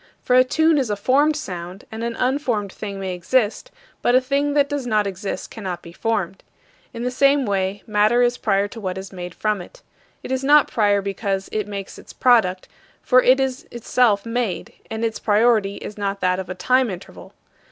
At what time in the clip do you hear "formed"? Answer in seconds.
0.95-1.35, 5.93-6.41